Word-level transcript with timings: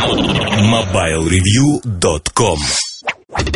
MobileReview.com 0.00 2.58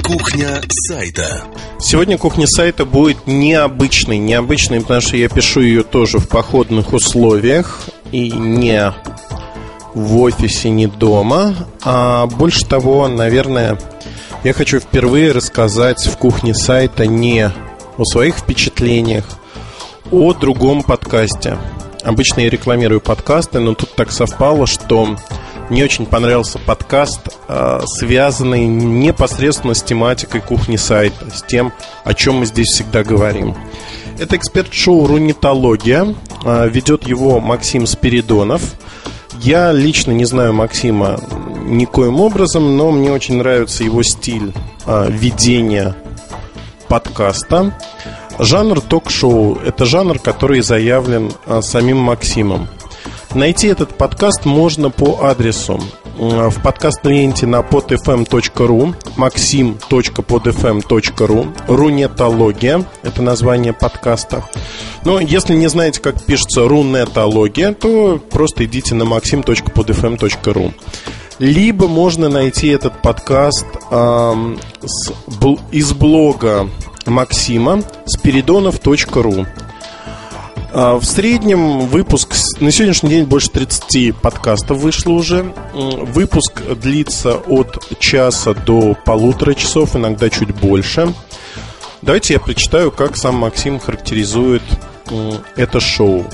Кухня 0.03 0.61
сайта. 0.69 1.41
Сегодня 1.81 2.19
кухня 2.19 2.47
сайта 2.47 2.85
будет 2.85 3.27
необычной. 3.27 4.19
Необычной, 4.19 4.83
потому 4.83 5.01
что 5.01 5.17
я 5.17 5.31
пишу 5.31 5.63
ее 5.63 5.85
тоже 5.85 6.19
в 6.19 6.29
походных 6.29 6.93
условиях 6.93 7.85
и 8.13 8.31
не 8.31 8.93
в 9.95 10.19
офисе, 10.19 10.69
не 10.69 10.87
дома. 10.87 11.55
А 11.83 12.27
больше 12.27 12.67
того, 12.67 13.09
наверное, 13.09 13.79
я 14.43 14.53
хочу 14.53 14.81
впервые 14.81 15.33
рассказать 15.33 16.07
в 16.07 16.19
кухне 16.19 16.55
сайта 16.55 17.07
не 17.07 17.51
о 17.97 18.05
своих 18.05 18.37
впечатлениях, 18.37 19.25
о 20.11 20.35
другом 20.35 20.83
подкасте. 20.83 21.57
Обычно 22.03 22.41
я 22.41 22.51
рекламирую 22.51 23.01
подкасты, 23.01 23.61
но 23.61 23.73
тут 23.75 23.95
так 23.95 24.13
совпало, 24.13 24.67
что 24.67 25.17
мне 25.71 25.85
очень 25.85 26.07
понравился 26.07 26.59
подкаст, 26.59 27.21
а, 27.49 27.83
связанный 27.87 28.67
непосредственно 28.67 29.75
с 29.75 29.83
тематикой 29.83 30.41
кухни 30.41 30.77
сайта, 30.77 31.31
с 31.31 31.43
тем, 31.43 31.73
о 32.05 32.15
чем 32.15 32.37
мы 32.37 32.47
здесь 32.47 32.69
всегда 32.69 33.03
говорим. 33.03 33.57
Это 34.19 34.37
эксперт-шоу 34.37 35.07
«Рунитология». 35.07 36.15
А, 36.45 36.67
ведет 36.67 37.07
его 37.07 37.41
Максим 37.41 37.87
Спиридонов. 37.87 38.63
Я 39.41 39.73
лично 39.73 40.13
не 40.13 40.25
знаю 40.27 40.53
Максима 40.53 41.19
никоим 41.65 42.21
образом, 42.21 42.77
но 42.77 42.93
мне 42.93 43.11
очень 43.11 43.37
нравится 43.39 43.85
его 43.85 44.03
стиль 44.03 44.53
а, 44.85 45.09
ведения 45.09 45.97
подкаста. 46.89 47.77
Жанр 48.39 48.81
ток-шоу– 48.81 49.59
это 49.65 49.87
жанр, 49.87 50.19
который 50.19 50.61
заявлен 50.61 51.33
самим 51.63 51.99
Максимом. 51.99 52.69
Найти 53.35 53.67
этот 53.67 53.99
подкаст 53.99 54.45
можно 54.45 54.91
по 54.91 55.25
адресу 55.25 55.81
в 56.17 56.63
подкаст-ленте 56.63 57.47
на 57.47 57.63
podfm.ru 57.63 58.95
maxim.podfm.ru 59.17 61.67
Рунетология– 61.67 62.85
это 63.03 63.23
название 63.23 63.73
подкаста. 63.73 64.49
Но 65.05 65.19
если 65.19 65.55
не 65.55 65.67
знаете, 65.67 66.01
как 66.01 66.23
пишется 66.23 66.69
рунетология, 66.69 67.75
то 67.75 68.21
просто 68.31 68.67
идите 68.67 68.95
на 68.95 69.03
maxim.podfm.ru 69.03 70.73
либо 71.41 71.89
можно 71.89 72.29
найти 72.29 72.69
этот 72.69 73.03
подкаст 73.03 73.67
э, 73.91 74.57
с, 74.85 75.13
бл, 75.41 75.59
из 75.73 75.93
блога 75.93 76.69
Максима 77.07 77.83
спиридонов.ру 78.07 79.45
в 80.75 81.05
среднем 81.05 81.87
выпуск 81.87 82.35
на 82.59 82.73
сегодняшний 82.73 83.11
день 83.11 83.25
больше 83.27 83.49
30 83.49 84.17
подкастов 84.17 84.79
вышло 84.79 85.13
уже. 85.13 85.55
Выпуск 85.73 86.63
длится 86.83 87.37
от 87.37 87.97
часа 88.01 88.55
до 88.55 88.97
полутора 89.05 89.55
часов, 89.55 89.95
иногда 89.95 90.29
чуть 90.31 90.53
больше. 90.53 91.15
Давайте 92.03 92.35
я 92.35 92.41
прочитаю, 92.41 92.91
как 92.91 93.17
сам 93.17 93.37
Максим 93.37 93.79
характеризует 93.79 94.63
это 95.55 95.79
шоу. 95.79 96.27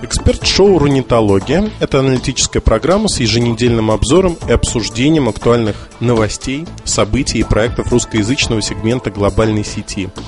Эксперт-шоу 0.00 0.78
«Рунитология»– 0.78 1.70
это 1.80 1.98
аналитическая 1.98 2.60
программа 2.60 3.08
с 3.08 3.20
еженедельным 3.20 3.90
обзором 3.90 4.38
и 4.48 4.52
обсуждением 4.52 5.28
актуальных 5.28 5.90
новостей, 6.00 6.66
событий 6.84 7.40
и 7.40 7.44
проектов 7.44 7.92
русскоязычного 7.92 8.62
сегмента 8.62 9.10
глобальной 9.10 9.64
сети– 9.64 10.08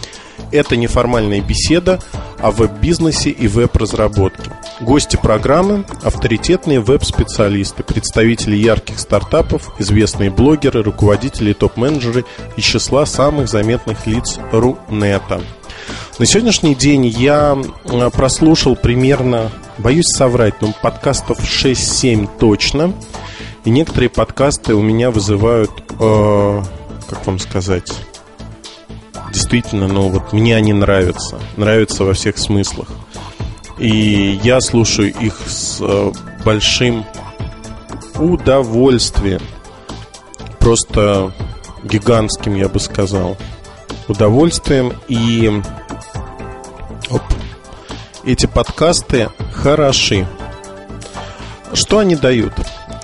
это 0.53 0.77
неформальная 0.77 1.41
беседа 1.41 2.01
о 2.39 2.51
веб-бизнесе 2.51 3.31
и 3.31 3.48
веб-разработке. 3.48 4.51
Гости 4.81 5.17
программы– 5.17 5.84
авторитетные 6.03 6.81
веб-специалисты, 6.81 7.83
представители 7.83 8.56
ярких 8.56 8.98
стартапов, 8.98 9.73
известные 9.78 10.31
блогеры, 10.31 10.83
руководители 10.83 11.51
и 11.51 11.55
топ-менеджеры 11.55 12.25
из 12.56 12.65
числа 12.65 13.06
самых 13.06 13.48
заметных 13.48 14.06
лиц 14.06 14.39
Рунета. 14.53 15.41
На 16.19 16.25
сегодняшний 16.25 16.75
день 16.75 17.06
я 17.06 17.59
прослушал 18.12 18.75
примерно, 18.75 19.50
боюсь 19.78 20.06
соврать, 20.06 20.62
но 20.62 20.72
подкастов 20.81 21.39
6-7 21.41 22.28
точно. 22.39 22.94
И 23.65 23.71
некоторые 23.71 24.09
подкасты 24.09 24.75
у 24.75 24.81
меня 24.81 25.10
вызывают, 25.10 25.72
э, 25.99 26.62
как 27.09 27.27
вам 27.27 27.39
сказать, 27.39 27.93
действительно, 29.36 29.86
ну 29.86 30.08
вот 30.08 30.32
мне 30.32 30.56
они 30.56 30.72
нравятся. 30.72 31.38
Нравятся 31.58 32.04
во 32.04 32.14
всех 32.14 32.38
смыслах. 32.38 32.88
И 33.76 34.41
я 34.42 34.62
слушаю 34.62 35.12
их 35.12 35.38
с 35.47 35.76
э, 35.82 36.12
большим 36.42 37.04
удовольствием. 38.19 39.42
Просто 40.58 41.34
гигантским, 41.84 42.54
я 42.54 42.70
бы 42.70 42.80
сказал. 42.80 43.36
Удовольствием. 44.08 44.94
И 45.06 45.53
оп, 47.10 47.22
эти 48.24 48.47
подкасты 48.47 49.28
хороши. 49.53 50.26
Что 51.74 51.98
они 51.98 52.16
дают? 52.16 52.54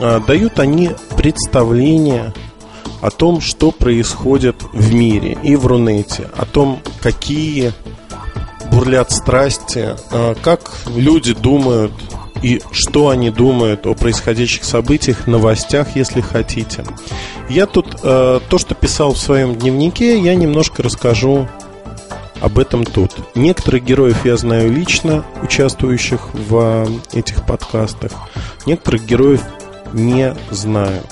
А, 0.01 0.19
дают 0.21 0.59
они 0.59 0.93
представление 1.15 2.33
о 3.03 3.11
том, 3.11 3.41
что 3.41 3.73
происходит 3.73 4.63
в 4.73 4.95
мире 4.95 5.37
и 5.43 5.57
в 5.57 5.67
Рунете, 5.67 6.31
о 6.37 6.47
том, 6.47 6.81
какие 7.03 7.73
бурлят 8.71 9.11
страсти, 9.11 9.97
а, 10.11 10.35
как 10.41 10.73
люди 10.87 11.35
думают 11.35 11.93
и 12.43 12.63
что 12.71 13.09
они 13.09 13.31
думают 13.31 13.87
о 13.87 13.95
происходящих 13.95 14.65
событиях, 14.65 15.27
новостях, 15.27 15.95
если 15.97 16.21
хотите. 16.21 16.85
Я 17.49 17.67
тут 17.67 17.99
э, 18.03 18.41
то, 18.49 18.59
что 18.59 18.75
писал 18.75 19.13
в 19.13 19.19
своем 19.19 19.55
дневнике, 19.55 20.19
я 20.19 20.35
немножко 20.35 20.83
расскажу 20.83 21.49
об 22.41 22.59
этом 22.59 22.85
тут. 22.85 23.13
Некоторых 23.37 23.85
героев 23.85 24.25
я 24.25 24.37
знаю 24.37 24.73
лично, 24.73 25.25
участвующих 25.41 26.35
в 26.35 26.89
этих 27.13 27.47
подкастах. 27.47 28.11
Некоторых 28.67 29.07
героев 29.07 29.43
не 29.93 30.35
знаю. 30.51 31.03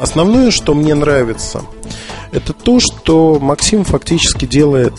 Основное, 0.00 0.50
что 0.50 0.74
мне 0.74 0.94
нравится, 0.94 1.62
это 2.32 2.54
то, 2.54 2.80
что 2.80 3.38
Максим 3.38 3.84
фактически 3.84 4.46
делает 4.46 4.94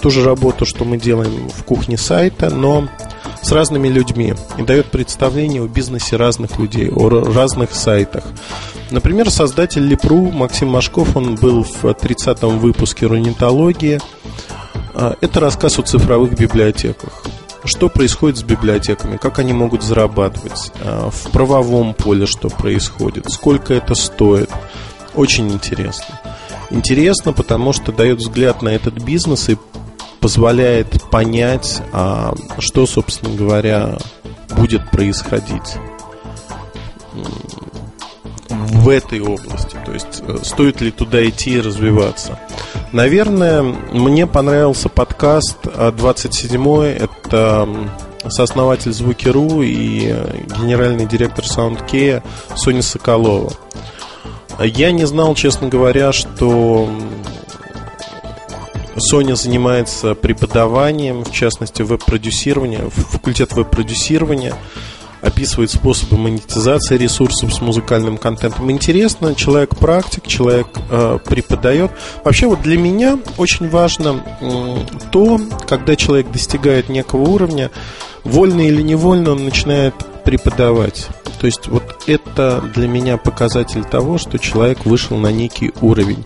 ту 0.00 0.10
же 0.10 0.24
работу, 0.24 0.64
что 0.64 0.86
мы 0.86 0.96
делаем 0.96 1.50
в 1.50 1.62
кухне 1.64 1.98
сайта, 1.98 2.48
но 2.48 2.88
с 3.42 3.52
разными 3.52 3.88
людьми 3.88 4.34
и 4.56 4.62
дает 4.62 4.86
представление 4.86 5.62
о 5.62 5.66
бизнесе 5.66 6.16
разных 6.16 6.58
людей, 6.58 6.90
о 6.90 7.10
разных 7.10 7.74
сайтах. 7.74 8.24
Например, 8.90 9.30
создатель 9.30 9.86
Лепру 9.86 10.30
Максим 10.30 10.68
Машков, 10.68 11.16
он 11.16 11.34
был 11.34 11.62
в 11.62 11.84
30-м 11.84 12.58
выпуске 12.58 13.06
Рунитологии. 13.06 14.00
Э, 14.94 15.14
это 15.20 15.40
рассказ 15.40 15.78
о 15.78 15.82
цифровых 15.82 16.34
библиотеках 16.34 17.24
что 17.70 17.88
происходит 17.88 18.38
с 18.38 18.42
библиотеками, 18.42 19.16
как 19.16 19.38
они 19.38 19.52
могут 19.52 19.82
зарабатывать, 19.82 20.72
а, 20.82 21.10
в 21.10 21.30
правовом 21.30 21.94
поле 21.94 22.26
что 22.26 22.48
происходит, 22.48 23.30
сколько 23.30 23.72
это 23.72 23.94
стоит. 23.94 24.50
Очень 25.14 25.50
интересно. 25.52 26.20
Интересно, 26.70 27.32
потому 27.32 27.72
что 27.72 27.92
дает 27.92 28.18
взгляд 28.18 28.62
на 28.62 28.70
этот 28.70 28.94
бизнес 29.02 29.48
и 29.48 29.56
позволяет 30.20 31.02
понять, 31.10 31.80
а, 31.92 32.34
что, 32.58 32.86
собственно 32.86 33.34
говоря, 33.34 33.98
будет 34.56 34.90
происходить 34.90 35.76
в 38.48 38.88
этой 38.88 39.20
области. 39.20 39.76
То 39.86 39.92
есть, 39.92 40.22
э, 40.26 40.38
стоит 40.42 40.80
ли 40.80 40.90
туда 40.90 41.26
идти 41.28 41.52
и 41.52 41.60
развиваться. 41.60 42.38
Наверное, 42.92 43.62
мне 43.62 44.26
понравился 44.26 44.88
подкаст 44.88 45.58
27-й. 45.64 46.96
А, 46.98 47.04
Это 47.04 47.68
сооснователь 48.28 48.92
Звуки.ру 48.92 49.62
и 49.62 50.14
генеральный 50.60 51.06
директор 51.06 51.44
SoundKey 51.44 52.22
Соня 52.56 52.82
Соколова. 52.82 53.52
Я 54.58 54.90
не 54.90 55.06
знал, 55.06 55.34
честно 55.34 55.68
говоря, 55.68 56.12
что 56.12 56.90
Соня 58.96 59.34
занимается 59.34 60.14
преподаванием, 60.14 61.24
в 61.24 61.32
частности, 61.32 61.82
веб-продюсирования, 61.82 62.88
факультет 62.90 63.52
веб-продюсирования 63.52 64.54
описывает 65.22 65.70
способы 65.70 66.16
монетизации 66.16 66.96
ресурсов 66.96 67.52
с 67.52 67.60
музыкальным 67.60 68.18
контентом. 68.18 68.70
Интересно, 68.70 69.34
человек 69.34 69.76
практик, 69.76 70.26
человек 70.26 70.68
э, 70.90 71.18
преподает. 71.24 71.90
Вообще 72.24 72.46
вот 72.46 72.62
для 72.62 72.78
меня 72.78 73.18
очень 73.36 73.68
важно 73.68 74.22
э, 74.40 74.76
то, 75.10 75.40
когда 75.68 75.96
человек 75.96 76.30
достигает 76.30 76.88
некого 76.88 77.22
уровня, 77.22 77.70
вольно 78.24 78.60
или 78.60 78.82
невольно 78.82 79.32
он 79.32 79.44
начинает 79.44 79.94
преподавать. 80.24 81.08
То 81.40 81.46
есть 81.46 81.68
вот 81.68 81.82
это 82.06 82.62
для 82.74 82.86
меня 82.86 83.16
показатель 83.16 83.82
того, 83.82 84.18
что 84.18 84.38
человек 84.38 84.84
вышел 84.84 85.16
на 85.16 85.32
некий 85.32 85.72
уровень. 85.80 86.22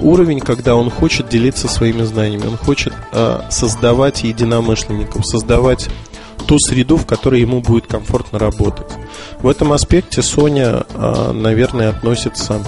Уровень, 0.00 0.38
когда 0.38 0.76
он 0.76 0.90
хочет 0.90 1.28
делиться 1.28 1.66
своими 1.66 2.02
знаниями, 2.02 2.46
он 2.46 2.56
хочет 2.56 2.92
э, 3.12 3.40
создавать 3.50 4.22
единомышленников, 4.22 5.26
создавать 5.26 5.88
ту 6.36 6.58
среду, 6.58 6.96
в 6.96 7.06
которой 7.06 7.40
ему 7.40 7.60
будет 7.60 7.86
комфортно 7.86 8.38
работать. 8.38 8.90
В 9.40 9.48
этом 9.48 9.72
аспекте 9.72 10.20
Sony, 10.20 10.86
а, 10.94 11.32
наверное, 11.32 11.90
относится 11.90 12.60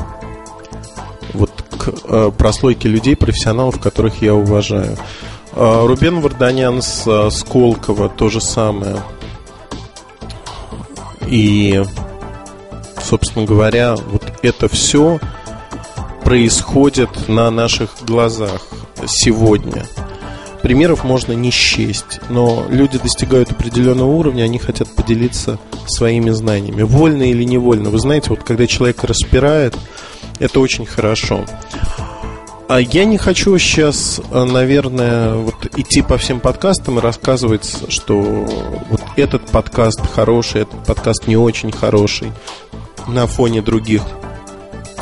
вот 1.33 1.51
к 1.71 1.93
а, 2.05 2.31
прослойке 2.31 2.89
людей, 2.89 3.17
профессионалов, 3.17 3.81
которых 3.81 4.23
я 4.23 4.35
уважаю. 4.35 4.97
А, 5.53 5.87
Рубен 5.87 6.21
Варданян 6.21 6.83
с 6.83 7.31
Сколково 7.31 8.09
то 8.09 8.29
же 8.29 8.41
самое. 8.41 8.97
И, 11.29 11.83
собственно 13.03 13.45
говоря, 13.45 13.97
вот 13.97 14.23
это 14.43 14.69
все 14.69 15.19
происходит 16.23 17.29
на 17.29 17.51
наших 17.51 17.91
глазах 18.05 18.63
сегодня– 19.07 19.85
Примеров 20.67 21.05
можно 21.05 21.31
не 21.31 21.53
счесть, 21.53 22.19
но 22.29 22.67
люди 22.69 22.99
достигают 22.99 23.53
определенного 23.53 24.11
уровня, 24.11 24.43
они 24.43 24.59
хотят 24.59 24.89
поделиться 24.89 25.61
своими 25.87 26.31
знаниями. 26.31 26.83
Вольно 26.83 27.23
или 27.23 27.45
невольно. 27.45 27.91
Вы 27.91 28.01
знаете, 28.01 28.31
вот 28.31 28.43
когда 28.43 28.67
человек 28.67 29.05
распирает, 29.05 29.77
это 30.41 30.59
очень 30.59 30.85
хорошо. 30.85 31.45
А 32.69 32.81
я 32.81 33.05
не 33.05 33.17
хочу 33.17 33.57
сейчас, 33.59 34.21
наверное, 34.33 35.37
вот 35.37 35.55
идти 35.77 36.03
по 36.03 36.19
всем 36.19 36.41
подкастам 36.41 36.99
и 36.99 37.01
рассказывать, 37.01 37.85
что 37.89 38.21
вот 38.91 39.03
этот 39.15 39.47
подкаст 39.47 40.01
хороший, 40.13 40.63
этот 40.63 40.85
подкаст 40.85 41.29
не 41.29 41.37
очень 41.37 41.71
хороший 41.71 42.33
на 43.07 43.29
фоне 43.29 43.63
других. 43.63 44.03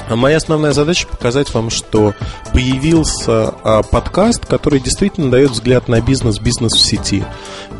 А 0.09 0.17
моя 0.17 0.37
основная 0.37 0.73
задача 0.73 1.06
показать 1.06 1.53
вам, 1.55 1.71
что 1.71 2.15
появился 2.53 3.55
а, 3.62 3.83
подкаст, 3.83 4.45
который 4.47 4.81
действительно 4.81 5.31
дает 5.31 5.53
взгляд 5.53 5.89
на 5.89 6.01
бизнес, 6.01 6.39
бизнес 6.39 6.75
в 6.75 6.81
сети, 6.81 7.25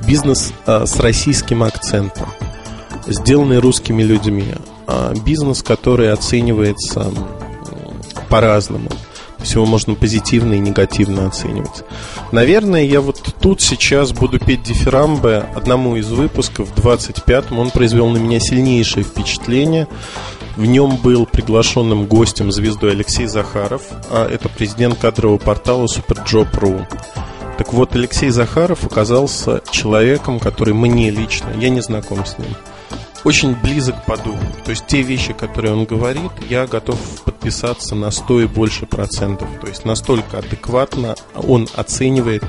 бизнес 0.07 0.53
а, 0.67 0.87
с 0.87 0.99
российским 1.01 1.63
акцентом, 1.63 2.29
сделанный 3.07 3.59
русскими 3.59 4.03
людьми, 4.03 4.55
бизнес, 5.25 5.63
который 5.63 6.13
оценивается 6.13 7.11
по-разному. 8.29 8.89
То 8.89 9.41
есть 9.41 9.55
его 9.55 9.67
можно 9.67 9.95
позитивно 9.95 10.55
и 10.55 10.59
негативно 10.59 11.27
оценивать. 11.27 11.85
Наверное, 12.33 12.83
я 12.83 13.03
вот 13.03 13.21
тут 13.41 13.61
сейчас 13.61 14.13
буду 14.13 14.39
петь 14.39 14.63
дифирамбы 14.63 15.45
одному 15.55 15.97
из 15.97 16.09
выпусков, 16.09 16.75
25-м. 16.75 17.59
Он 17.59 17.71
произвел 17.71 18.09
на 18.09 18.17
меня 18.17 18.41
сильнейшее 18.41 19.05
впечатление. 19.05 19.87
В 20.57 20.65
нем 20.65 20.97
был 20.97 21.27
приглашенным 21.27 22.07
гостем 22.07 22.53
звездой 22.53 22.93
Алексей 22.93 23.27
Захаров, 23.27 23.83
а 24.11 24.29
это 24.29 24.49
президент 24.49 24.99
кадрового 24.99 25.39
портала 25.39 25.87
SuperJob.ru. 25.87 26.87
Так 27.59 27.73
вот, 27.73 27.95
Алексей 27.97 28.31
Захаров 28.31 28.85
оказался 28.85 29.63
человеком, 29.71 30.39
который 30.39 30.75
мне 30.75 31.11
лично, 31.11 31.51
я 31.59 31.71
не 31.71 31.81
знаком 31.81 32.25
с 32.25 32.39
ним, 32.39 32.55
очень 33.25 33.55
близок 33.55 34.05
по 34.05 34.17
духу. 34.17 34.45
То 34.65 34.71
есть 34.71 34.87
те 34.87 35.03
вещи, 35.03 35.33
которые 35.33 35.73
он 35.73 35.87
говорит, 35.87 36.31
я 36.49 36.67
готов 36.67 36.99
подписаться 37.25 37.95
на 37.95 38.11
100 38.11 38.43
и 38.43 38.47
больше 38.47 38.87
процентов. 38.87 39.49
То 39.61 39.67
есть 39.67 39.85
настолько 39.85 40.39
адекватно 40.39 41.17
он 41.35 41.69
оценивает 41.75 42.45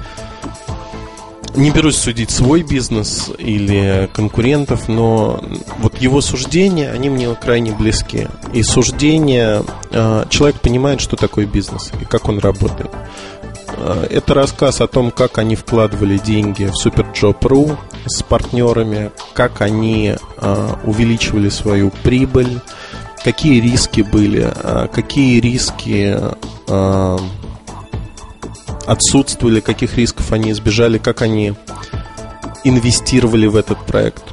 не 1.56 1.72
берусь 1.72 1.98
судить 1.98 2.32
свой 2.32 2.64
бизнес 2.64 3.30
или 3.38 4.10
конкурентов, 4.14 4.88
но 4.88 5.44
вот 5.80 6.00
его 6.00 6.22
суждения, 6.22 6.92
они 6.92 7.10
мне 7.10 7.34
крайне 7.36 7.72
близки. 7.72 8.28
И 8.54 8.64
суждения, 8.64 9.64
а, 9.92 10.28
человек 10.30 10.60
понимает, 10.60 11.02
что 11.02 11.16
такое 11.16 11.46
бизнес 11.46 11.92
и 12.02 12.06
как 12.06 12.28
он 12.28 12.40
работает. 12.40 12.92
А, 13.78 14.06
это 14.10 14.34
рассказ 14.34 14.82
о 14.82 14.88
том, 14.88 15.12
как 15.12 15.38
они 15.38 15.56
вкладывали 15.56 16.18
деньги 16.18 16.66
в 16.66 16.86
SuperJob.ru 16.86 17.78
с 18.06 18.22
партнерами, 18.24 19.12
как 19.34 19.62
они 19.62 20.16
а, 20.38 20.80
увеличивали 20.84 21.50
свою 21.50 21.92
прибыль, 22.04 22.60
какие 23.24 23.60
риски 23.60 24.02
были, 24.02 24.54
какие 24.94 25.40
риски 25.40 26.18
отсутствовали, 28.86 29.60
каких 29.60 29.98
рисков 29.98 30.32
они 30.32 30.52
избежали, 30.52 30.98
как 30.98 31.22
они 31.22 31.54
инвестировали 32.64 33.48
в 33.48 33.56
этот 33.56 33.86
проект. 33.86 34.24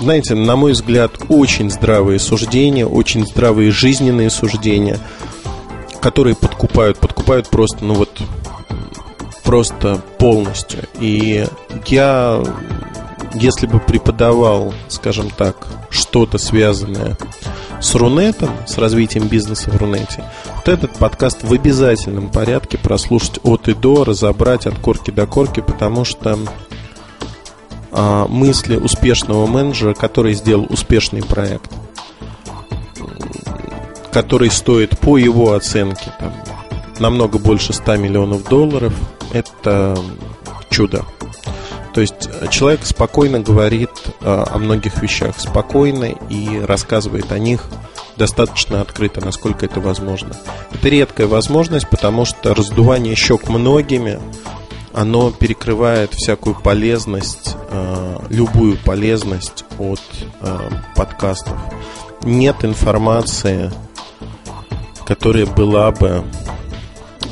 Знаете, 0.00 0.34
на 0.34 0.56
мой 0.56 0.72
взгляд, 0.72 1.12
очень 1.28 1.70
здравые 1.70 2.18
суждения, 2.18 2.86
очень 2.86 3.26
здравые 3.26 3.70
жизненные 3.70 4.30
суждения, 4.30 4.98
которые 6.00 6.34
подкупают, 6.34 6.98
подкупают 6.98 7.48
просто, 7.48 7.84
ну 7.84 7.94
вот, 7.94 8.10
просто 9.44 10.00
полностью. 10.18 10.80
И 10.98 11.46
я, 11.86 12.42
если 13.34 13.66
бы 13.66 13.80
преподавал, 13.80 14.74
скажем 14.88 15.30
так, 15.30 15.66
что-то 15.90 16.38
связанное 16.38 17.16
с 17.80 17.94
Рунетом, 17.94 18.50
с 18.66 18.78
развитием 18.78 19.28
бизнеса 19.28 19.70
в 19.70 19.76
Рунете, 19.76 20.24
вот 20.56 20.68
этот 20.68 20.92
подкаст 20.92 21.42
в 21.42 21.52
обязательном 21.52 22.30
порядке 22.30 22.78
прослушать 22.78 23.40
от 23.42 23.68
и 23.68 23.74
до, 23.74 24.04
разобрать 24.04 24.66
от 24.66 24.78
корки 24.78 25.10
до 25.10 25.26
корки, 25.26 25.60
потому 25.60 26.04
что 26.04 26.38
а, 27.90 28.26
мысли 28.28 28.76
успешного 28.76 29.46
менеджера, 29.46 29.94
который 29.94 30.34
сделал 30.34 30.66
успешный 30.70 31.22
проект, 31.22 31.70
который 34.12 34.50
стоит 34.50 34.98
по 34.98 35.18
его 35.18 35.54
оценке 35.54 36.12
там, 36.18 36.32
намного 36.98 37.38
больше 37.38 37.72
100 37.72 37.96
миллионов 37.96 38.48
долларов, 38.48 38.94
это 39.32 39.98
чудо. 40.70 41.04
То 41.94 42.00
есть 42.00 42.28
человек 42.50 42.80
спокойно 42.84 43.40
говорит 43.40 43.90
э, 44.20 44.44
о 44.50 44.58
многих 44.58 45.02
вещах, 45.02 45.38
спокойно 45.38 46.06
и 46.30 46.60
рассказывает 46.60 47.30
о 47.32 47.38
них 47.38 47.66
достаточно 48.16 48.80
открыто, 48.80 49.24
насколько 49.24 49.66
это 49.66 49.80
возможно. 49.80 50.34
Это 50.72 50.88
редкая 50.88 51.26
возможность, 51.26 51.88
потому 51.88 52.24
что 52.24 52.54
раздувание 52.54 53.14
щек 53.14 53.48
многими, 53.48 54.20
оно 54.94 55.30
перекрывает 55.30 56.14
всякую 56.14 56.54
полезность, 56.54 57.56
э, 57.70 58.18
любую 58.30 58.78
полезность 58.78 59.64
от 59.78 60.00
э, 60.40 60.58
подкастов. 60.96 61.58
Нет 62.22 62.64
информации, 62.64 63.70
которая 65.04 65.46
была 65.46 65.90
бы 65.90 66.24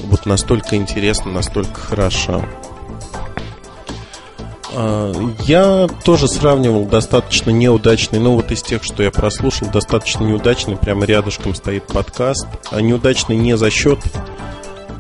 вот 0.04 0.26
настолько 0.26 0.76
интересна, 0.76 1.30
настолько 1.30 1.80
хороша. 1.80 2.44
А, 4.74 5.12
я 5.46 5.88
тоже 6.04 6.28
сравнивал 6.28 6.84
достаточно 6.84 7.50
неудачный, 7.50 8.18
ну 8.18 8.34
вот 8.34 8.50
из 8.50 8.62
тех, 8.62 8.82
что 8.82 9.02
я 9.02 9.10
прослушал, 9.10 9.68
достаточно 9.68 10.24
неудачный, 10.24 10.76
прямо 10.76 11.04
рядышком 11.04 11.54
стоит 11.54 11.86
подкаст. 11.86 12.46
А 12.70 12.80
неудачный 12.80 13.36
не 13.36 13.56
за 13.56 13.70
счет 13.70 13.98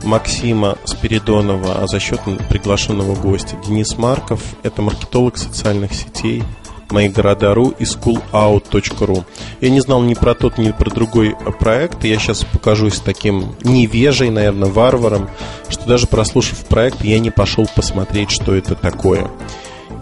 Максима 0.04 0.78
Спиридонова, 0.84 1.82
а 1.82 1.86
за 1.86 2.00
счет 2.00 2.20
приглашенного 2.48 3.14
гостя. 3.14 3.56
Денис 3.66 3.96
Марков– 3.98 4.42
это 4.62 4.82
маркетолог 4.82 5.36
социальных 5.36 5.92
сетей, 5.92 6.42
мои 6.90 7.08
города.ру 7.08 7.74
и 7.78 7.84
schoolout.ru. 7.84 9.24
Я 9.60 9.70
не 9.70 9.80
знал 9.80 10.02
ни 10.02 10.14
про 10.14 10.34
тот, 10.34 10.58
ни 10.58 10.70
про 10.72 10.90
другой 10.90 11.36
проект. 11.58 12.04
Я 12.04 12.18
сейчас 12.18 12.44
покажусь 12.44 13.00
таким 13.00 13.54
невежей, 13.62 14.30
наверное, 14.30 14.68
варваром, 14.68 15.28
что 15.68 15.86
даже 15.86 16.06
прослушав 16.06 16.64
проект, 16.66 17.02
я 17.04 17.18
не 17.18 17.30
пошел 17.30 17.68
посмотреть, 17.74 18.30
что 18.30 18.54
это 18.54 18.74
такое. 18.74 19.30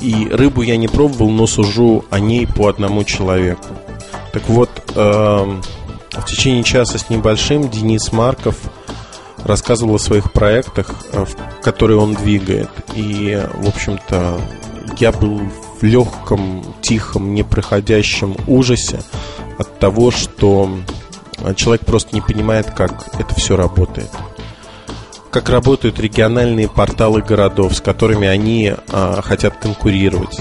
И 0.01 0.29
рыбу 0.31 0.63
я 0.63 0.77
не 0.77 0.89
пробовал, 0.89 1.31
но 1.31 1.47
сужу 1.47 2.05
о 2.11 2.21
ней 2.21 2.47
по 2.47 2.69
одному 2.69 3.05
человеку. 3.05 3.67
Так 4.33 4.49
вот, 4.49 4.71
э, 4.95 5.61
в 6.13 6.25
течение 6.27 6.63
часа 6.63 6.99
с 6.99 7.11
небольшим 7.11 7.69
Денис 7.69 8.13
Марков 8.13 8.57
рассказывал 9.45 9.97
о 9.97 9.99
своих 9.99 10.33
проектах, 10.33 10.95
э, 11.13 11.25
которые 11.63 11.99
он 11.99 12.15
двигает. 12.15 12.71
И, 12.95 13.41
в 13.55 13.69
общем-то, 13.69 14.41
я 14.99 15.13
был 15.13 15.41
в 15.81 15.83
легком, 15.83 16.65
тихом, 16.81 17.35
непроходящем 17.35 18.37
ужасе 18.47 19.01
от 19.59 19.79
того, 19.79 20.11
что 20.11 20.71
человек 21.57 21.85
просто 21.85 22.15
не 22.15 22.21
понимает, 22.21 22.71
как 22.71 23.09
это 23.19 23.35
все 23.35 23.57
работает. 23.57 24.11
Как 25.31 25.51
работают 25.51 26.01
региональные 26.01 26.69
порталы 26.69 27.21
городов, 27.21 27.77
с 27.77 27.81
которыми 27.81 28.27
они 28.27 28.75
а, 28.89 29.21
хотят 29.23 29.59
конкурировать. 29.59 30.41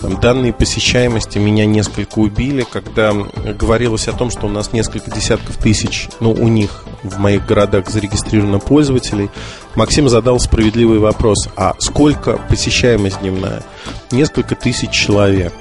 Там, 0.00 0.20
данные 0.20 0.52
посещаемости 0.52 1.38
меня 1.38 1.64
несколько 1.64 2.18
убили, 2.18 2.66
когда 2.70 3.12
говорилось 3.12 4.08
о 4.08 4.12
том, 4.12 4.30
что 4.30 4.46
у 4.46 4.50
нас 4.50 4.72
несколько 4.72 5.10
десятков 5.10 5.56
тысяч, 5.56 6.08
ну, 6.20 6.32
у 6.32 6.48
них 6.48 6.84
в 7.02 7.18
моих 7.18 7.46
городах 7.46 7.88
зарегистрировано 7.88 8.58
пользователей. 8.58 9.30
Максим 9.76 10.08
задал 10.08 10.40
справедливый 10.40 10.98
вопрос, 10.98 11.48
а 11.54 11.74
сколько 11.78 12.38
посещаемость 12.48 13.20
дневная? 13.20 13.62
Несколько 14.10 14.54
тысяч 14.54 14.90
человек. 14.90 15.52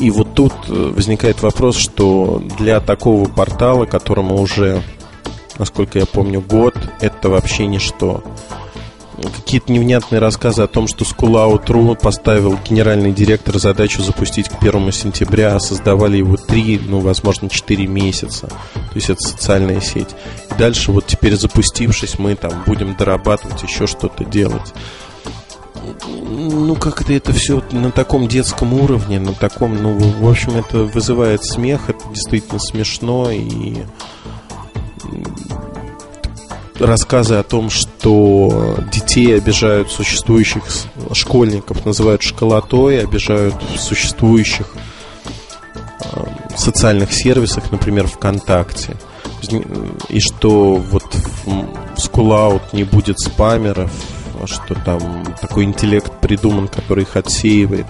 И 0.00 0.10
вот 0.10 0.34
тут 0.34 0.52
э, 0.68 0.72
возникает 0.72 1.40
вопрос, 1.40 1.76
что 1.76 2.42
для 2.58 2.80
такого 2.80 3.28
портала, 3.28 3.86
которому 3.86 4.40
уже, 4.40 4.82
насколько 5.58 6.00
я 6.00 6.06
помню, 6.06 6.40
год, 6.40 6.74
это 7.00 7.28
вообще 7.28 7.66
ничто. 7.66 8.24
какие-то 9.22 9.72
невнятные 9.72 10.18
рассказы 10.18 10.62
о 10.62 10.66
том, 10.66 10.88
что 10.88 11.04
Schoolout.ru 11.04 11.96
поставил 11.96 12.58
генеральный 12.68 13.12
директор 13.12 13.56
задачу 13.58 14.02
запустить 14.02 14.48
к 14.48 14.58
первому 14.58 14.90
сентября, 14.90 15.54
а 15.54 15.60
создавали 15.60 16.16
его 16.16 16.36
три, 16.36 16.80
ну, 16.84 16.98
возможно, 16.98 17.48
четыре 17.48 17.86
месяца. 17.86 18.48
То 18.48 18.96
есть 18.96 19.08
это 19.08 19.20
социальная 19.20 19.80
сеть. 19.80 20.10
Дальше 20.58 20.92
вот 20.92 21.06
теперь 21.06 21.36
запустившись, 21.36 22.18
мы 22.18 22.34
там 22.36 22.62
будем 22.66 22.96
дорабатывать, 22.96 23.62
еще 23.62 23.86
что-то 23.86 24.24
делать. 24.24 24.72
Ну, 26.06 26.74
как-то 26.76 27.12
это 27.12 27.32
все 27.32 27.62
на 27.70 27.90
таком 27.90 28.28
детском 28.28 28.72
уровне, 28.72 29.20
на 29.20 29.34
таком, 29.34 29.82
ну, 29.82 29.98
в 29.98 30.28
общем, 30.28 30.56
это 30.56 30.78
вызывает 30.78 31.44
смех, 31.44 31.88
это 31.88 32.00
действительно 32.12 32.58
смешно 32.58 33.30
и 33.30 33.82
рассказы 36.78 37.34
о 37.34 37.42
том, 37.42 37.70
что 37.70 38.78
детей 38.92 39.36
обижают 39.36 39.90
существующих 39.90 40.64
школьников, 41.12 41.84
называют 41.84 42.22
школотой, 42.22 43.02
обижают 43.02 43.54
существующих 43.78 44.74
э, 46.00 46.24
социальных 46.56 47.12
сервисах, 47.12 47.70
например, 47.70 48.06
ВКонтакте. 48.08 48.96
И 50.08 50.20
что 50.20 50.74
вот 50.74 51.04
в 51.44 51.98
Schoolout 51.98 52.62
не 52.72 52.84
будет 52.84 53.18
спамеров, 53.20 53.90
что 54.46 54.74
там 54.74 55.24
такой 55.40 55.64
интеллект 55.64 56.12
придуман, 56.20 56.68
который 56.68 57.04
их 57.04 57.16
отсеивает, 57.16 57.86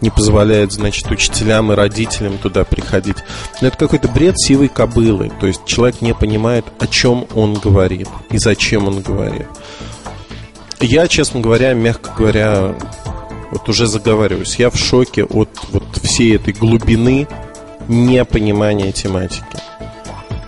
не 0.00 0.10
позволяет, 0.10 0.72
значит, 0.72 1.10
учителям 1.10 1.72
и 1.72 1.74
родителям 1.74 2.38
туда 2.38 2.64
приходить. 2.64 3.18
Но 3.60 3.68
это 3.68 3.76
какой-то 3.76 4.08
бред 4.08 4.38
сивой 4.38 4.68
кобылы. 4.68 5.30
То 5.40 5.46
есть 5.46 5.64
человек 5.64 6.00
не 6.00 6.14
понимает, 6.14 6.64
о 6.78 6.86
чем 6.86 7.26
он 7.34 7.54
говорит 7.54 8.08
и 8.30 8.38
зачем 8.38 8.86
он 8.88 9.02
говорит. 9.02 9.46
Я, 10.80 11.08
честно 11.08 11.40
говоря, 11.40 11.74
мягко 11.74 12.10
говоря, 12.16 12.74
вот 13.50 13.68
уже 13.68 13.86
заговариваюсь, 13.86 14.56
я 14.56 14.70
в 14.70 14.76
шоке 14.76 15.24
от 15.24 15.48
вот 15.72 15.84
всей 16.02 16.36
этой 16.36 16.52
глубины 16.52 17.26
непонимания 17.88 18.92
тематики 18.92 19.44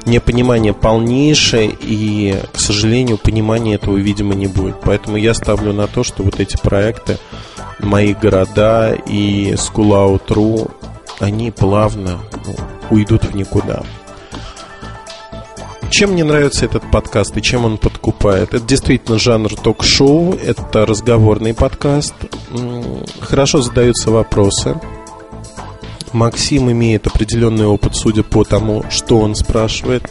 непонимание 0.07 0.73
полнейшее, 0.73 1.75
и, 1.81 2.37
к 2.53 2.61
сожалению, 2.61 3.19
понимания 3.19 3.75
этого, 3.75 3.97
видимо, 3.97 4.35
не 4.35 4.47
будет. 4.47 4.77
Поэтому 4.83 5.17
я 5.17 5.35
ставлю 5.35 5.73
на 5.73 5.87
то, 5.87 6.05
что 6.05 6.23
вот 6.23 6.41
эти 6.41 6.57
проекты, 6.57 7.19
мои 7.79 8.15
города 8.15 8.93
и 8.93 9.53
Schoolout.ru, 9.53 10.71
они 11.19 11.51
плавно 11.51 12.19
ну, 12.47 12.55
уйдут 12.91 13.25
в 13.25 13.35
никуда. 13.35 13.83
Чем 15.91 16.13
мне 16.13 16.23
нравится 16.23 16.65
этот 16.67 16.89
подкаст 16.91 17.37
и 17.37 17.43
чем 17.43 17.65
он 17.65 17.77
подкупает? 17.77 18.55
Это 18.55 18.65
действительно 18.65 19.19
жанр 19.19 19.55
ток-шоу, 19.57 20.35
это 20.35 20.87
разговорный 20.87 21.53
подкаст. 21.53 22.15
Хорошо 23.21 23.61
задаются 23.61 24.11
вопросы 24.11 24.81
Максим 26.13 26.71
имеет 26.71 27.07
определенный 27.07 27.67
опыт, 27.67 27.95
судя 27.95 28.23
по 28.23 28.45
тому, 28.45 28.85
что 28.91 29.19
он 29.19 29.35
спрашивает 29.35 30.11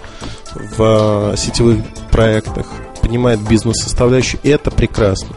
в 0.53 1.35
сетевых 1.37 1.79
проектах, 2.11 2.67
понимает 3.01 3.39
бизнес-составляющую, 3.47 4.39
это 4.43 4.71
прекрасно. 4.71 5.35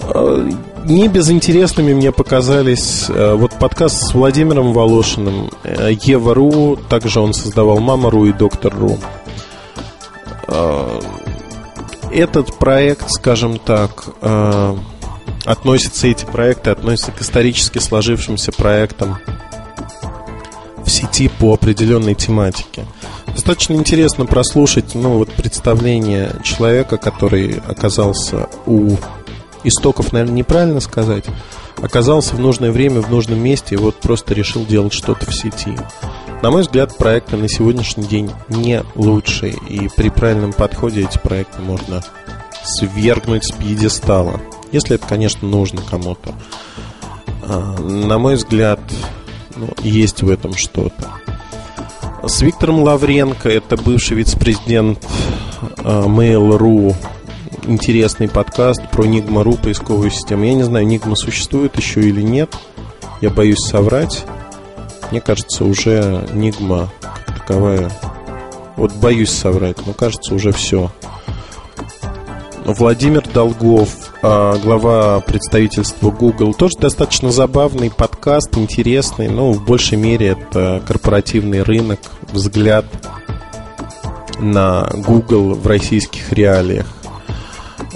А, 0.00 0.48
не 0.84 1.08
безинтересными 1.08 1.94
мне 1.94 2.12
показались 2.12 3.06
э, 3.08 3.34
вот 3.34 3.52
подкаст 3.58 4.08
с 4.08 4.14
Владимиром 4.14 4.72
Волошиным, 4.72 5.50
э, 5.62 5.92
Ева.ру, 6.02 6.76
также 6.88 7.20
он 7.20 7.32
создавал 7.32 7.80
Мама.ру 7.80 8.26
и 8.26 8.32
Доктор.ру. 8.32 8.98
А, 10.48 11.00
этот 12.12 12.54
проект, 12.58 13.10
скажем 13.10 13.58
так, 13.58 14.04
относятся 15.44 16.06
эти 16.06 16.24
проекты, 16.24 16.70
относятся 16.70 17.10
к 17.10 17.20
исторически 17.20 17.78
сложившимся 17.78 18.52
проектам 18.52 19.18
сети 20.94 21.28
по 21.28 21.54
определенной 21.54 22.14
тематике. 22.14 22.86
Достаточно 23.26 23.74
интересно 23.74 24.26
прослушать 24.26 24.94
ну, 24.94 25.18
вот 25.18 25.32
представление 25.32 26.30
человека, 26.42 26.96
который 26.96 27.60
оказался 27.66 28.48
у 28.66 28.96
истоков, 29.64 30.12
наверное, 30.12 30.36
неправильно 30.36 30.80
сказать, 30.80 31.24
оказался 31.82 32.36
в 32.36 32.40
нужное 32.40 32.70
время, 32.70 33.00
в 33.00 33.10
нужном 33.10 33.40
месте 33.40 33.74
и 33.74 33.78
вот 33.78 33.96
просто 33.96 34.34
решил 34.34 34.64
делать 34.64 34.92
что-то 34.92 35.26
в 35.26 35.34
сети. 35.34 35.76
На 36.42 36.50
мой 36.50 36.62
взгляд, 36.62 36.96
проекты 36.96 37.36
на 37.36 37.48
сегодняшний 37.48 38.04
день 38.04 38.30
не 38.48 38.82
лучшие, 38.94 39.54
и 39.68 39.88
при 39.88 40.10
правильном 40.10 40.52
подходе 40.52 41.02
эти 41.02 41.18
проекты 41.18 41.60
можно 41.62 42.02
свергнуть 42.64 43.44
с 43.44 43.52
пьедестала, 43.52 44.40
если 44.70 44.96
это, 44.96 45.06
конечно, 45.06 45.48
нужно 45.48 45.80
кому-то. 45.82 46.34
А, 47.42 47.78
на 47.78 48.18
мой 48.18 48.36
взгляд, 48.36 48.80
ну, 49.56 49.68
есть 49.82 50.22
в 50.22 50.30
этом 50.30 50.54
что-то. 50.54 51.10
С 52.26 52.40
Виктором 52.40 52.82
Лавренко, 52.82 53.48
это 53.48 53.76
бывший 53.76 54.16
вице-президент 54.16 54.98
э, 55.78 55.82
Mail.ru, 55.82 56.94
интересный 57.66 58.28
подкаст 58.28 58.88
про 58.90 59.04
Nigma.ru, 59.04 59.60
поисковую 59.62 60.10
систему. 60.10 60.44
Я 60.44 60.54
не 60.54 60.62
знаю, 60.62 60.86
Nigma 60.86 61.14
существует 61.16 61.76
еще 61.76 62.00
или 62.00 62.22
нет. 62.22 62.54
Я 63.20 63.30
боюсь 63.30 63.60
соврать. 63.60 64.24
Мне 65.10 65.20
кажется, 65.20 65.64
уже 65.64 66.26
как 67.00 67.38
таковая... 67.38 67.90
Вот 68.76 68.92
боюсь 68.94 69.30
соврать, 69.30 69.86
но 69.86 69.92
кажется, 69.92 70.34
уже 70.34 70.52
все. 70.52 70.90
Владимир 72.64 73.22
Долгов, 73.28 73.90
а, 74.22 74.56
глава 74.56 75.20
представительства 75.20 76.10
Google, 76.10 76.54
тоже 76.54 76.78
достаточно 76.78 77.30
забавный 77.30 77.90
подкаст, 77.90 78.56
интересный, 78.56 79.28
но 79.28 79.52
в 79.52 79.62
большей 79.64 79.98
мере 79.98 80.28
это 80.28 80.82
корпоративный 80.86 81.62
рынок, 81.62 82.00
взгляд 82.32 82.86
на 84.38 84.88
Google 84.94 85.54
в 85.54 85.66
российских 85.66 86.32
реалиях. 86.32 86.86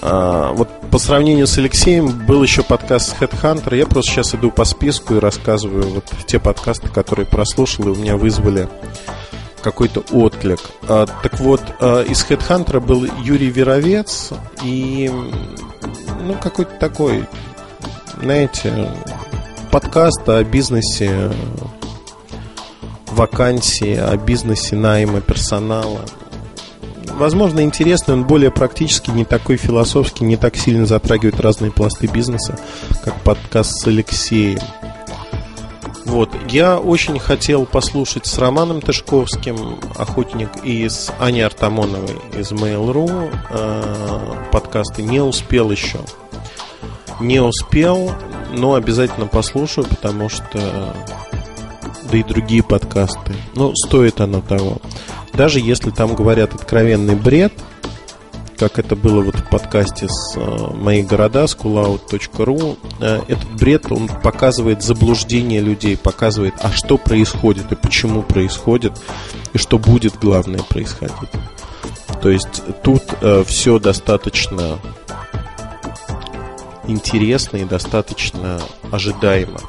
А, 0.03 0.53
вот 0.53 0.69
по 0.91 0.99
сравнению 0.99 1.47
с 1.47 1.57
Алексеем 1.57 2.27
был 2.27 2.43
еще 2.43 2.63
подкаст 2.63 3.17
Headhunter. 3.21 3.75
Я 3.75 3.87
просто 3.87 4.13
сейчас 4.13 4.35
иду 4.35 4.51
по 4.51 4.65
списку 4.65 5.15
и 5.15 5.19
рассказываю 5.19 5.89
вот 5.89 6.05
те 6.27 6.39
подкасты, 6.39 6.89
которые 6.89 7.27
прослушал, 7.27 7.89
и 7.89 7.91
у 7.91 7.95
меня 7.95 8.17
вызвали 8.17 8.69
какой-то 9.69 10.03
отклик. 10.13 10.61
А, 10.89 11.07
так 11.23 11.39
вот, 11.41 11.61
а, 11.81 12.01
из 12.01 12.25
Headhunter 12.25 12.81
был 12.81 13.07
Юрий 13.23 13.51
Веровец 13.51 14.31
и 14.65 15.11
ну, 16.23 16.35
какой-то 16.43 16.73
такой, 16.81 17.27
знаете, 18.23 18.91
подкаст 19.71 20.27
о 20.27 20.43
бизнесе 20.43 21.31
вакансии, 23.09 23.95
о 23.95 24.17
бизнесе 24.17 24.75
найма 24.75 25.21
персонала. 25.21 26.01
Возможно, 27.19 27.61
интересный, 27.61 28.15
он 28.15 28.25
более 28.25 28.51
практически, 28.51 29.11
не 29.11 29.27
такой 29.27 29.59
философский, 29.59 30.25
не 30.25 30.39
так 30.39 30.57
сильно 30.57 30.87
затрагивает 30.87 31.41
разные 31.41 31.73
пласты 31.73 32.07
бизнеса, 32.07 32.59
как 33.05 33.15
подкаст 33.21 33.73
с 33.81 33.87
Алексеем. 33.87 34.61
Вот. 36.09 36.31
Я 36.49 36.79
очень 36.79 37.19
хотел 37.19 37.67
послушать 37.67 38.25
с 38.25 38.39
Романом 38.39 38.81
Тышковским, 38.81 39.79
охотник, 39.95 40.49
и 40.65 40.89
с 40.89 41.13
Аней 41.21 41.45
Артамоновой 41.45 42.17
из 42.37 42.51
Mail.ru 42.51 43.31
э, 43.51 44.51
подкасты. 44.51 45.03
Не 45.03 45.21
успел 45.21 45.71
еще. 45.71 45.99
Не 47.21 47.41
успел, 47.41 48.13
но 48.53 48.75
обязательно 48.75 49.27
послушаю, 49.27 49.87
потому 49.87 50.31
что 50.31 50.95
да 52.11 52.17
и 52.17 52.23
другие 52.23 52.63
подкасты. 52.63 53.35
Ну, 53.55 53.75
стоит 53.75 54.23
оно 54.23 54.41
того. 54.41 54.79
Даже 55.35 55.61
если 55.61 55.91
там 55.91 56.15
говорят 56.15 56.55
откровенный 56.55 57.17
бред– 57.17 57.53
как 58.59 58.79
это 58.79 58.97
было 58.97 59.23
вот 59.23 59.37
в 59.37 59.49
подкасте 59.49 60.09
с 60.09 60.37
э, 60.37 60.75
«Мои 60.75 61.03
города», 61.03 61.47
с 61.47 61.57
coolout.ru, 61.57 62.79
э, 63.01 63.21
этот 63.29 63.51
бред, 63.53 63.91
он 63.91 64.09
показывает 64.09 64.83
заблуждение 64.83 65.61
людей, 65.61 65.97
показывает, 65.97 66.55
а 66.61 66.73
что 66.73 66.99
происходит 66.99 67.73
и 67.73 67.77
почему 67.77 68.23
происходит, 68.23 68.93
и 69.53 69.59
что 69.59 69.79
будет, 69.79 70.19
главное, 70.19 70.61
происходить. 70.61 71.31
То 72.21 72.31
есть 72.31 72.63
тут 72.83 73.03
э, 73.21 73.45
все 73.47 73.79
достаточно 73.79 74.79
интересно 76.87 77.59
и 77.59 77.65
достаточно 77.65 78.61
ожидаемо. 78.91 79.61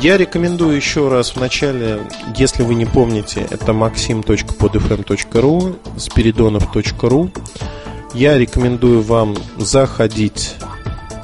Я 0.00 0.16
рекомендую 0.16 0.76
еще 0.76 1.08
раз 1.08 1.36
в 1.36 1.40
начале, 1.40 2.00
если 2.34 2.62
вы 2.62 2.74
не 2.74 2.86
помните, 2.86 3.46
это 3.50 3.72
maxim.podfm.ru, 3.72 5.76
spiridonov.ru. 5.96 7.30
Я 8.14 8.36
рекомендую 8.36 9.02
вам 9.02 9.36
заходить, 9.56 10.56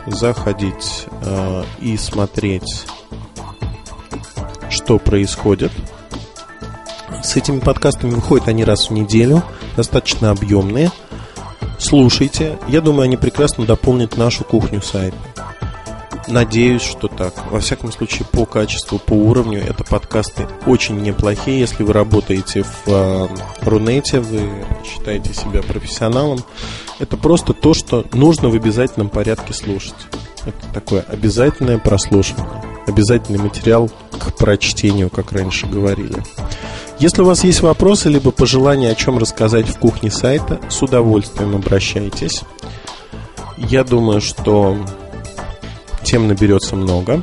заходить 0.06 1.06
э, 1.22 1.64
и 1.80 1.96
смотреть, 1.96 2.86
что 4.70 4.98
происходит. 4.98 5.72
С 7.24 7.34
этими 7.34 7.58
подкастами 7.58 8.10
выходят 8.10 8.46
они 8.46 8.64
раз 8.64 8.88
в 8.88 8.92
неделю, 8.92 9.42
достаточно 9.76 10.30
объемные. 10.30 10.92
слушайте. 11.78 12.58
Я 12.68 12.80
думаю, 12.80 13.02
они 13.02 13.16
прекрасно 13.16 13.66
дополнят 13.66 14.16
нашу 14.16 14.44
кухню 14.44 14.80
сайта. 14.80 15.16
Надеюсь, 16.28 16.82
что 16.82 17.06
так. 17.08 17.34
Во 17.50 17.60
всяком 17.60 17.92
случае, 17.92 18.26
по 18.30 18.46
качеству, 18.46 18.98
по 18.98 19.12
уровню 19.12 19.60
это 19.60 19.84
подкасты 19.84 20.48
очень 20.66 21.00
неплохие. 21.00 21.60
Если 21.60 21.84
вы 21.84 21.92
работаете 21.92 22.64
в 22.64 22.88
э, 22.88 23.28
Рунете, 23.62 24.20
вы 24.20 24.50
считаете 24.84 25.32
себя 25.32 25.62
профессионалом, 25.62 26.40
это 26.98 27.16
просто 27.16 27.52
то, 27.52 27.74
что 27.74 28.04
нужно 28.12 28.48
в 28.48 28.54
обязательном 28.54 29.08
порядке 29.08 29.52
слушать. 29.52 29.94
Это 30.44 30.58
такое 30.74 31.02
обязательное 31.02 31.78
прослушивание, 31.78 32.62
обязательный 32.86 33.38
материал 33.38 33.90
к 34.12 34.36
прочтению, 34.36 35.10
как 35.10 35.32
раньше 35.32 35.66
говорили. 35.66 36.22
Если 36.98 37.22
у 37.22 37.26
вас 37.26 37.44
есть 37.44 37.60
вопросы, 37.60 38.08
либо 38.08 38.30
пожелания, 38.30 38.90
о 38.90 38.94
чем 38.94 39.18
рассказать 39.18 39.68
в 39.68 39.78
кухне 39.78 40.10
сайта, 40.10 40.60
с 40.70 40.82
удовольствием 40.82 41.54
обращайтесь. 41.54 42.42
Я 43.56 43.84
думаю, 43.84 44.20
что 44.20 44.76
тем 46.06 46.28
наберется 46.28 46.76
много. 46.76 47.22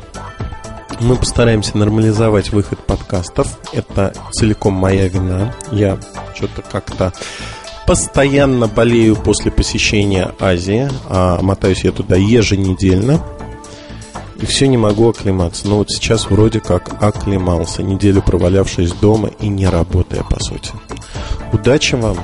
Мы 0.99 1.15
постараемся 1.15 1.77
нормализовать 1.77 2.51
выход 2.51 2.79
подкастов. 2.79 3.57
Это 3.71 4.13
целиком 4.31 4.73
моя 4.73 5.07
вина. 5.07 5.55
Я 5.71 5.97
что-то 6.35 6.61
как-то 6.61 7.13
постоянно 7.87 8.67
болею 8.67 9.15
после 9.15 9.51
посещения 9.51 10.31
Азии, 10.39 10.89
а 11.07 11.41
мотаюсь 11.41 11.85
я 11.85 11.93
туда 11.93 12.17
еженедельно. 12.17 13.23
И 14.41 14.45
все 14.45 14.67
не 14.67 14.77
могу 14.77 15.09
оклематься. 15.09 15.69
Но 15.69 15.77
вот 15.77 15.89
сейчас 15.89 16.29
вроде 16.29 16.59
как 16.59 17.01
оклемался, 17.01 17.83
неделю 17.83 18.21
провалявшись 18.21 18.91
дома 18.91 19.29
и 19.39 19.47
не 19.47 19.65
работая, 19.65 20.23
по 20.23 20.43
сути. 20.43 20.71
Удачи 21.53 21.95
вам, 21.95 22.17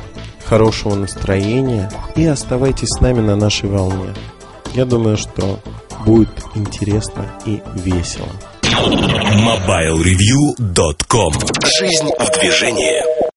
хорошего 0.45 0.95
настроения 0.95 1.89
и 2.17 2.25
оставайтесь 2.25 2.89
с 2.89 2.99
нами 2.99 3.21
на 3.21 3.37
нашей 3.37 3.69
волне. 3.69 4.13
Я 4.73 4.83
думаю, 4.83 5.15
что 5.15 5.59
будет 6.05 6.29
интересно 6.55 7.25
и 7.45 7.61
весело. 7.75 8.29
MobileReview.com 8.63 11.33
Жизнь 11.79 12.09
в 12.19 12.31
движении 12.39 13.28